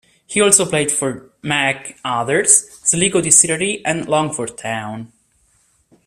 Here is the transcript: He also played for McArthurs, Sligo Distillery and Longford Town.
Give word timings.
He 0.25 0.41
also 0.41 0.65
played 0.65 0.91
for 0.91 1.29
McArthurs, 1.43 2.65
Sligo 2.83 3.21
Distillery 3.21 3.85
and 3.85 4.07
Longford 4.07 4.57
Town. 4.57 5.13